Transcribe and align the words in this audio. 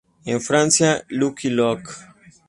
En 0.25 0.39
Francia, 0.41 1.03
"Lucky 1.11 1.51
Luke". 1.51 1.91